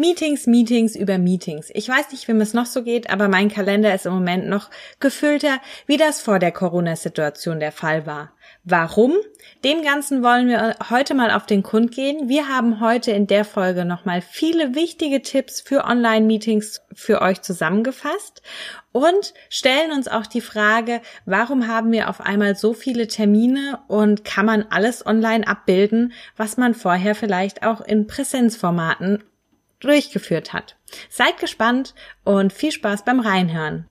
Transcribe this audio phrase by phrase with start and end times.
[0.00, 1.70] Meetings, Meetings über Meetings.
[1.74, 4.70] Ich weiß nicht, wem es noch so geht, aber mein Kalender ist im Moment noch
[5.00, 8.30] gefüllter, wie das vor der Corona-Situation der Fall war.
[8.62, 9.14] Warum?
[9.64, 12.28] Dem Ganzen wollen wir heute mal auf den Grund gehen.
[12.28, 18.40] Wir haben heute in der Folge nochmal viele wichtige Tipps für Online-Meetings für euch zusammengefasst
[18.92, 24.24] und stellen uns auch die Frage, warum haben wir auf einmal so viele Termine und
[24.24, 29.24] kann man alles online abbilden, was man vorher vielleicht auch in Präsenzformaten
[29.80, 30.76] durchgeführt hat.
[31.08, 33.88] Seid gespannt und viel Spaß beim Reinhören.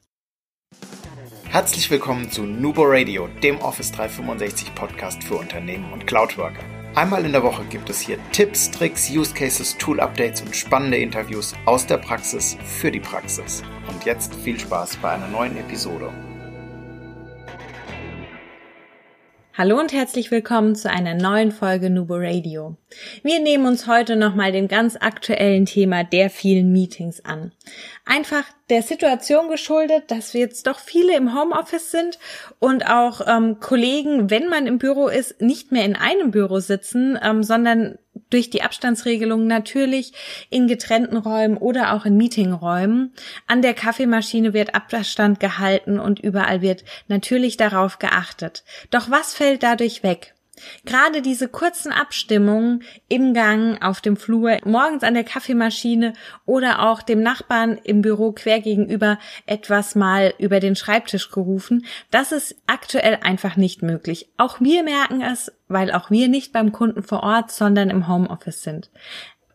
[1.49, 6.63] Herzlich willkommen zu Nubo Radio, dem Office 365 Podcast für Unternehmen und Cloudworker.
[6.93, 10.97] Einmal in der Woche gibt es hier Tipps, Tricks, Use Cases, Tool Updates und spannende
[10.97, 13.61] Interviews aus der Praxis für die Praxis.
[13.87, 16.11] Und jetzt viel Spaß bei einer neuen Episode.
[19.57, 22.77] Hallo und herzlich willkommen zu einer neuen Folge Nubo Radio.
[23.23, 27.51] Wir nehmen uns heute nochmal dem ganz aktuellen Thema der vielen Meetings an.
[28.05, 32.19] Einfach der Situation geschuldet, dass wir jetzt doch viele im Homeoffice sind
[32.59, 37.17] und auch ähm, Kollegen, wenn man im Büro ist, nicht mehr in einem Büro sitzen,
[37.19, 37.97] ähm, sondern
[38.29, 40.13] durch die Abstandsregelung natürlich
[40.49, 43.13] in getrennten Räumen oder auch in Meetingräumen.
[43.47, 48.63] An der Kaffeemaschine wird Abstand gehalten und überall wird natürlich darauf geachtet.
[48.91, 50.36] Doch was fällt dadurch weg?
[50.85, 56.13] Gerade diese kurzen Abstimmungen im Gang, auf dem Flur, morgens an der Kaffeemaschine
[56.45, 62.31] oder auch dem Nachbarn im Büro quer gegenüber etwas mal über den Schreibtisch gerufen, das
[62.31, 64.29] ist aktuell einfach nicht möglich.
[64.37, 68.63] Auch wir merken es, weil auch wir nicht beim Kunden vor Ort, sondern im Homeoffice
[68.63, 68.89] sind.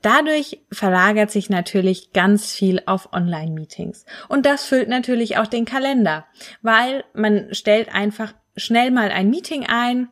[0.03, 4.05] Dadurch verlagert sich natürlich ganz viel auf Online-Meetings.
[4.28, 6.27] Und das füllt natürlich auch den Kalender,
[6.61, 10.09] weil man stellt einfach schnell mal ein Meeting ein,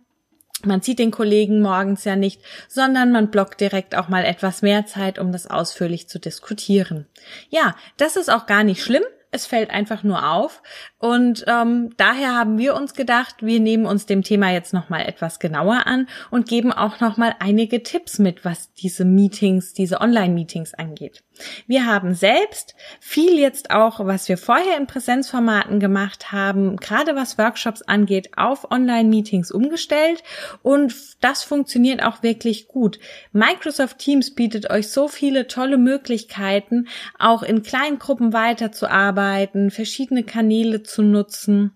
[0.66, 4.86] man sieht den Kollegen morgens ja nicht, sondern man blockt direkt auch mal etwas mehr
[4.86, 7.06] Zeit, um das ausführlich zu diskutieren.
[7.48, 9.02] Ja, das ist auch gar nicht schlimm.
[9.32, 10.60] Es fällt einfach nur auf.
[10.98, 15.38] Und ähm, daher haben wir uns gedacht, wir nehmen uns dem Thema jetzt nochmal etwas
[15.38, 21.22] genauer an und geben auch nochmal einige Tipps mit, was diese Meetings, diese Online-Meetings angeht.
[21.66, 27.38] Wir haben selbst viel jetzt auch, was wir vorher in Präsenzformaten gemacht haben, gerade was
[27.38, 30.22] Workshops angeht, auf Online-Meetings umgestellt
[30.62, 32.98] und das funktioniert auch wirklich gut.
[33.32, 40.82] Microsoft Teams bietet euch so viele tolle Möglichkeiten, auch in kleinen Gruppen weiterzuarbeiten, verschiedene Kanäle
[40.82, 41.72] zu nutzen.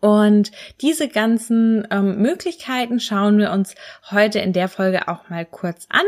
[0.00, 3.74] Und diese ganzen ähm, Möglichkeiten schauen wir uns
[4.10, 6.04] heute in der Folge auch mal kurz an.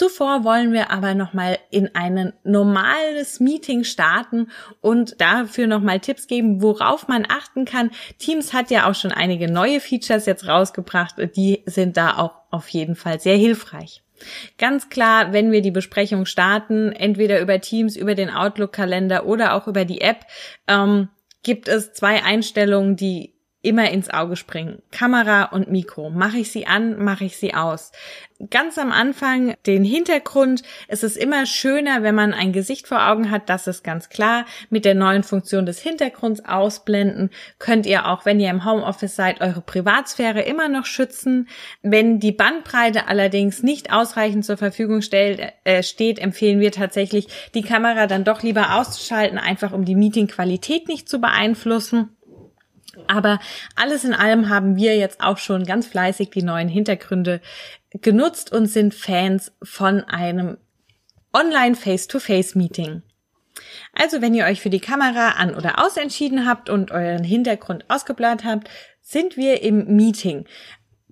[0.00, 4.48] Zuvor wollen wir aber nochmal in ein normales Meeting starten
[4.80, 7.90] und dafür nochmal Tipps geben, worauf man achten kann.
[8.16, 11.16] Teams hat ja auch schon einige neue Features jetzt rausgebracht.
[11.36, 14.02] Die sind da auch auf jeden Fall sehr hilfreich.
[14.56, 19.66] Ganz klar, wenn wir die Besprechung starten, entweder über Teams, über den Outlook-Kalender oder auch
[19.66, 20.24] über die App,
[20.66, 21.10] ähm,
[21.42, 24.80] gibt es zwei Einstellungen, die immer ins Auge springen.
[24.90, 26.08] Kamera und Mikro.
[26.10, 27.92] Mache ich sie an, mache ich sie aus.
[28.48, 30.62] Ganz am Anfang den Hintergrund.
[30.88, 33.50] Es ist immer schöner, wenn man ein Gesicht vor Augen hat.
[33.50, 34.46] Das ist ganz klar.
[34.70, 37.28] Mit der neuen Funktion des Hintergrunds ausblenden
[37.58, 41.48] könnt ihr auch, wenn ihr im Homeoffice seid, eure Privatsphäre immer noch schützen.
[41.82, 47.62] Wenn die Bandbreite allerdings nicht ausreichend zur Verfügung stellt, äh, steht, empfehlen wir tatsächlich, die
[47.62, 52.16] Kamera dann doch lieber auszuschalten, einfach um die Meetingqualität nicht zu beeinflussen.
[53.06, 53.38] Aber
[53.76, 57.40] alles in allem haben wir jetzt auch schon ganz fleißig die neuen Hintergründe
[58.00, 60.58] genutzt und sind Fans von einem
[61.32, 63.02] Online Face-to-Face-Meeting.
[63.92, 67.84] Also wenn ihr euch für die Kamera an oder aus entschieden habt und euren Hintergrund
[67.88, 70.46] ausgeblendet habt, sind wir im Meeting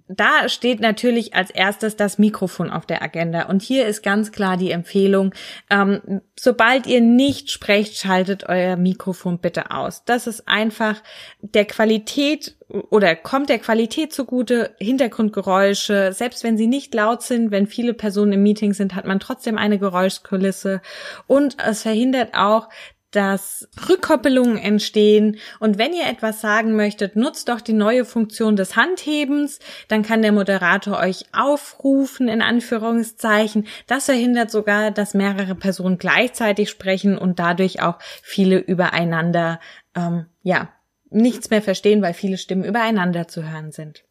[0.09, 3.43] da steht natürlich als erstes das Mikrofon auf der Agenda.
[3.47, 5.35] Und hier ist ganz klar die Empfehlung,
[5.71, 10.05] ähm, sobald ihr nicht sprecht, schaltet euer Mikrofon bitte aus.
[10.05, 11.03] Das ist einfach
[11.41, 17.67] der Qualität oder kommt der Qualität zugute, Hintergrundgeräusche, selbst wenn sie nicht laut sind, wenn
[17.67, 20.81] viele Personen im Meeting sind, hat man trotzdem eine Geräuschkulisse
[21.27, 22.69] und es verhindert auch,
[23.11, 25.39] dass Rückkoppelungen entstehen.
[25.61, 29.59] Und wenn ihr etwas sagen möchtet, nutzt doch die neue Funktion des Handhebens.
[29.89, 33.67] Dann kann der Moderator euch aufrufen, in Anführungszeichen.
[33.87, 39.61] Das verhindert sogar, dass mehrere Personen gleichzeitig sprechen und dadurch auch viele übereinander,
[39.95, 40.69] ähm, ja,
[41.11, 44.05] nichts mehr verstehen, weil viele Stimmen übereinander zu hören sind.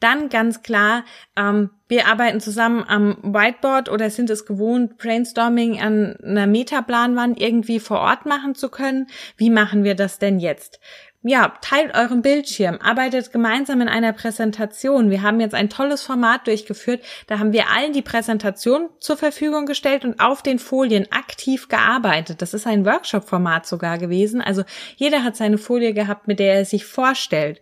[0.00, 1.04] Dann ganz klar,
[1.36, 7.80] ähm, wir arbeiten zusammen am Whiteboard oder sind es gewohnt, Brainstorming an einer Metaplanwand irgendwie
[7.80, 9.08] vor Ort machen zu können.
[9.36, 10.80] Wie machen wir das denn jetzt?
[11.24, 15.08] ja, teilt euren Bildschirm, arbeitet gemeinsam in einer Präsentation.
[15.08, 17.04] Wir haben jetzt ein tolles Format durchgeführt.
[17.28, 22.42] Da haben wir allen die Präsentation zur Verfügung gestellt und auf den Folien aktiv gearbeitet.
[22.42, 24.40] Das ist ein Workshop-Format sogar gewesen.
[24.40, 24.64] Also
[24.96, 27.60] jeder hat seine Folie gehabt, mit der er sich vorstellt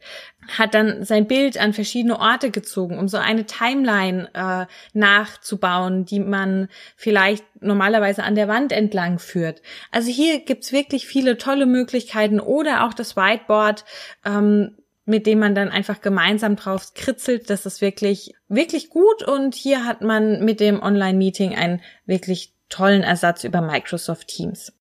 [0.58, 6.20] hat dann sein Bild an verschiedene Orte gezogen, um so eine Timeline äh, nachzubauen, die
[6.20, 9.62] man vielleicht normalerweise an der Wand entlang führt.
[9.90, 13.84] Also hier gibt's wirklich viele tolle Möglichkeiten oder auch das Whiteboard,
[14.24, 17.50] ähm, mit dem man dann einfach gemeinsam drauf kritzelt.
[17.50, 23.02] Das ist wirklich, wirklich gut und hier hat man mit dem Online-Meeting einen wirklich tollen
[23.02, 24.72] Ersatz über Microsoft Teams.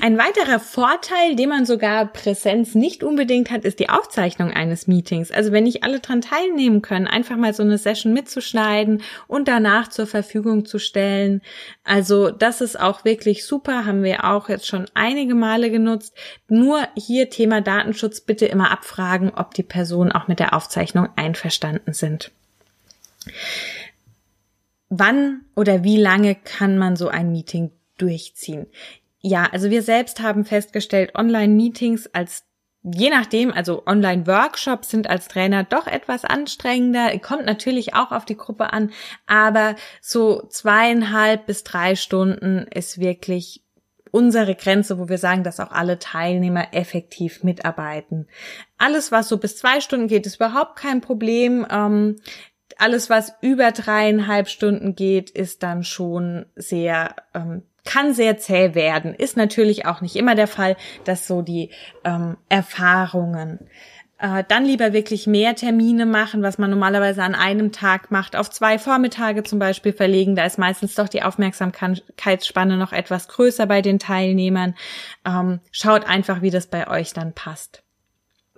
[0.00, 5.30] Ein weiterer Vorteil, den man sogar Präsenz nicht unbedingt hat, ist die Aufzeichnung eines Meetings.
[5.30, 9.88] Also wenn nicht alle dran teilnehmen können, einfach mal so eine Session mitzuschneiden und danach
[9.88, 11.40] zur Verfügung zu stellen.
[11.84, 16.16] Also das ist auch wirklich super, haben wir auch jetzt schon einige Male genutzt.
[16.48, 21.92] Nur hier Thema Datenschutz bitte immer abfragen, ob die Personen auch mit der Aufzeichnung einverstanden
[21.92, 22.32] sind.
[24.88, 28.66] Wann oder wie lange kann man so ein Meeting durchziehen?
[29.22, 32.44] Ja, also wir selbst haben festgestellt, Online-Meetings als
[32.84, 38.36] Je nachdem, also Online-Workshops sind als Trainer doch etwas anstrengender, kommt natürlich auch auf die
[38.36, 38.90] Gruppe an,
[39.24, 43.62] aber so zweieinhalb bis drei Stunden ist wirklich
[44.10, 48.26] unsere Grenze, wo wir sagen, dass auch alle Teilnehmer effektiv mitarbeiten.
[48.78, 51.64] Alles, was so bis zwei Stunden geht, ist überhaupt kein Problem.
[51.70, 52.16] Ähm,
[52.78, 59.14] alles, was über dreieinhalb Stunden geht, ist dann schon sehr ähm, kann sehr zäh werden.
[59.14, 61.70] Ist natürlich auch nicht immer der Fall, dass so die
[62.04, 63.68] ähm, Erfahrungen
[64.18, 68.50] äh, dann lieber wirklich mehr Termine machen, was man normalerweise an einem Tag macht, auf
[68.50, 70.36] zwei Vormittage zum Beispiel verlegen.
[70.36, 74.74] Da ist meistens doch die Aufmerksamkeitsspanne noch etwas größer bei den Teilnehmern.
[75.26, 77.82] Ähm, schaut einfach, wie das bei euch dann passt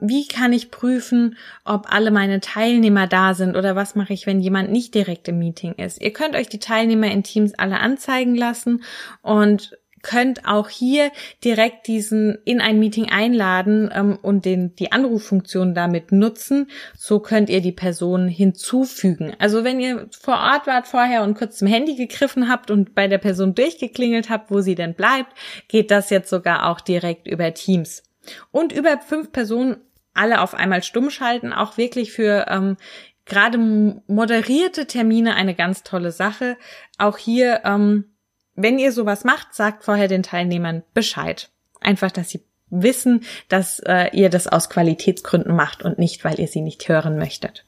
[0.01, 4.41] wie kann ich prüfen, ob alle meine Teilnehmer da sind oder was mache ich, wenn
[4.41, 6.01] jemand nicht direkt im Meeting ist.
[6.03, 8.83] Ihr könnt euch die Teilnehmer in Teams alle anzeigen lassen
[9.23, 11.11] und könnt auch hier
[11.43, 16.69] direkt diesen in ein Meeting einladen ähm, und den, die Anruffunktion damit nutzen.
[16.97, 19.33] So könnt ihr die Person hinzufügen.
[19.39, 23.09] Also wenn ihr vor Ort wart vorher und kurz zum Handy gegriffen habt und bei
[23.09, 25.33] der Person durchgeklingelt habt, wo sie denn bleibt,
[25.69, 28.03] geht das jetzt sogar auch direkt über Teams.
[28.51, 29.77] Und über fünf Personen
[30.15, 32.77] alle auf einmal stumm schalten, auch wirklich für ähm,
[33.25, 36.57] gerade moderierte Termine eine ganz tolle Sache.
[36.99, 38.17] Auch hier, ähm,
[38.55, 41.51] wenn ihr sowas macht, sagt vorher den Teilnehmern Bescheid.
[41.81, 46.49] Einfach, dass sie wissen, dass äh, ihr das aus Qualitätsgründen macht und nicht, weil ihr
[46.49, 47.67] sie nicht hören möchtet.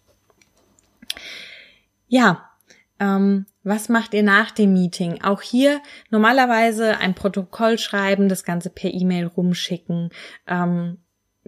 [2.08, 2.45] Ja,
[3.00, 5.22] ähm, was macht ihr nach dem Meeting?
[5.22, 10.10] Auch hier normalerweise ein Protokoll schreiben, das Ganze per E-Mail rumschicken.
[10.46, 10.98] Ähm,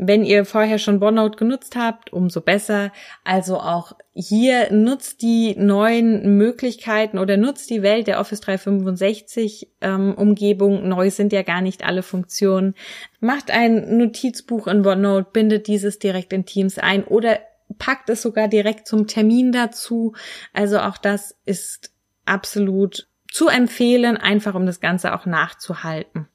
[0.00, 2.92] wenn ihr vorher schon OneNote genutzt habt, umso besser.
[3.24, 10.14] Also auch hier nutzt die neuen Möglichkeiten oder nutzt die Welt der Office 365 ähm,
[10.14, 10.88] Umgebung.
[10.88, 12.74] Neu sind ja gar nicht alle Funktionen.
[13.18, 17.40] Macht ein Notizbuch in OneNote, bindet dieses direkt in Teams ein oder
[17.76, 20.14] packt es sogar direkt zum Termin dazu.
[20.52, 21.92] Also auch das ist
[22.24, 26.28] absolut zu empfehlen, einfach um das Ganze auch nachzuhalten.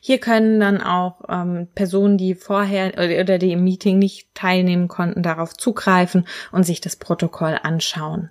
[0.00, 5.22] Hier können dann auch ähm, Personen, die vorher oder die im Meeting nicht teilnehmen konnten,
[5.22, 8.30] darauf zugreifen und sich das Protokoll anschauen.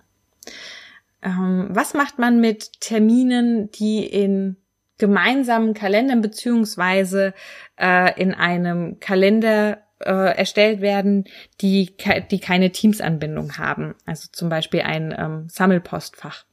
[1.21, 4.57] Ähm, was macht man mit Terminen, die in
[4.97, 7.33] gemeinsamen Kalendern beziehungsweise
[7.79, 11.25] äh, in einem Kalender äh, erstellt werden,
[11.61, 11.95] die,
[12.31, 13.95] die keine Teams-Anbindung haben.
[14.05, 16.45] Also zum Beispiel ein ähm, Sammelpostfach.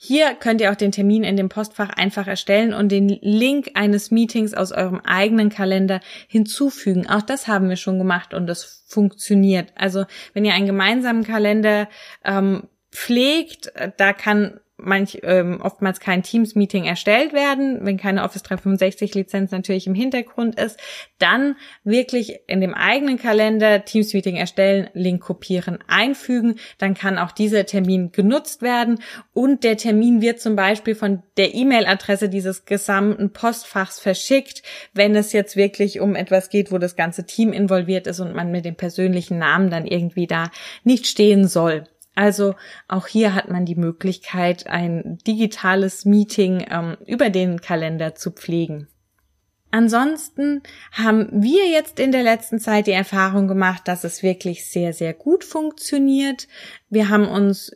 [0.00, 4.12] Hier könnt ihr auch den Termin in dem Postfach einfach erstellen und den Link eines
[4.12, 7.08] Meetings aus eurem eigenen Kalender hinzufügen.
[7.08, 9.72] Auch das haben wir schon gemacht und das funktioniert.
[9.74, 10.04] Also
[10.34, 11.88] wenn ihr einen gemeinsamen Kalender
[12.24, 19.50] ähm, pflegt, da kann manch, ähm, oftmals kein Teams-Meeting erstellt werden, wenn keine Office 365-Lizenz
[19.50, 20.78] natürlich im Hintergrund ist,
[21.18, 27.66] dann wirklich in dem eigenen Kalender Teams-Meeting erstellen, Link kopieren, einfügen, dann kann auch dieser
[27.66, 29.00] Termin genutzt werden
[29.32, 34.62] und der Termin wird zum Beispiel von der E-Mail-Adresse dieses gesamten Postfachs verschickt,
[34.94, 38.52] wenn es jetzt wirklich um etwas geht, wo das ganze Team involviert ist und man
[38.52, 40.50] mit dem persönlichen Namen dann irgendwie da
[40.84, 41.84] nicht stehen soll.
[42.18, 42.56] Also
[42.88, 48.88] auch hier hat man die Möglichkeit, ein digitales Meeting ähm, über den Kalender zu pflegen.
[49.70, 54.92] Ansonsten haben wir jetzt in der letzten Zeit die Erfahrung gemacht, dass es wirklich sehr,
[54.92, 56.48] sehr gut funktioniert.
[56.90, 57.70] Wir haben uns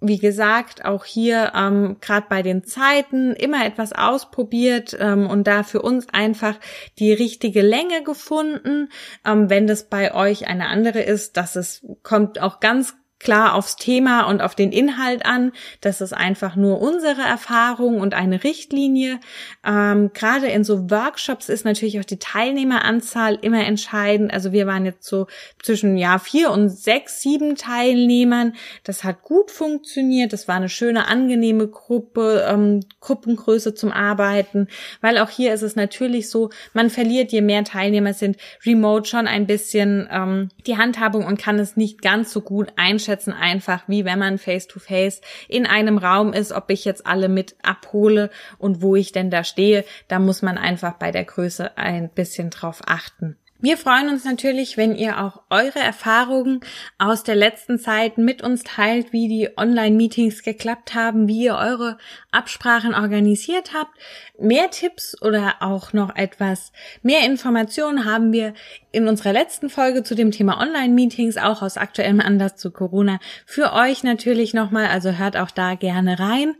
[0.00, 5.64] wie gesagt, auch hier ähm, gerade bei den Zeiten immer etwas ausprobiert ähm, und da
[5.64, 6.54] für uns einfach
[7.00, 8.90] die richtige Länge gefunden.
[9.26, 13.76] Ähm, wenn das bei euch eine andere ist, dass es kommt auch ganz klar aufs
[13.76, 15.52] Thema und auf den Inhalt an.
[15.80, 19.18] Das ist einfach nur unsere Erfahrung und eine Richtlinie.
[19.66, 24.32] Ähm, Gerade in so Workshops ist natürlich auch die Teilnehmeranzahl immer entscheidend.
[24.32, 25.26] Also wir waren jetzt so
[25.62, 28.54] zwischen ja vier und sechs, sieben Teilnehmern.
[28.84, 30.32] Das hat gut funktioniert.
[30.32, 34.68] Das war eine schöne, angenehme Gruppe, ähm, Gruppengröße zum Arbeiten.
[35.00, 39.26] Weil auch hier ist es natürlich so, man verliert, je mehr Teilnehmer sind, remote schon
[39.26, 43.84] ein bisschen ähm, die Handhabung und kann es nicht ganz so gut einschätzen einschätzen einfach,
[43.86, 48.82] wie wenn man face-to-face in einem Raum ist, ob ich jetzt alle mit abhole und
[48.82, 49.84] wo ich denn da stehe.
[50.08, 53.36] Da muss man einfach bei der Größe ein bisschen drauf achten.
[53.60, 56.60] Wir freuen uns natürlich, wenn ihr auch eure Erfahrungen
[56.96, 61.98] aus der letzten Zeit mit uns teilt, wie die Online-Meetings geklappt haben, wie ihr eure
[62.30, 63.90] Absprachen organisiert habt.
[64.38, 66.70] Mehr Tipps oder auch noch etwas
[67.02, 68.54] mehr Informationen haben wir
[68.92, 73.72] in unserer letzten Folge zu dem Thema Online-Meetings, auch aus aktuellem Anlass zu Corona, für
[73.72, 76.54] euch natürlich nochmal, also hört auch da gerne rein.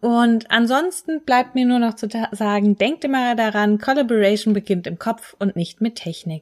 [0.00, 5.34] Und ansonsten bleibt mir nur noch zu sagen, denkt immer daran, Collaboration beginnt im Kopf
[5.38, 6.41] und nicht mit Technik.